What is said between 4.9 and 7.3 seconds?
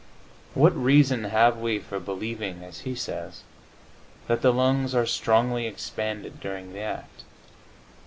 are "strongly expanded" during the act?